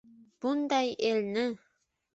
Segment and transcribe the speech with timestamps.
[0.41, 1.45] Bunday elni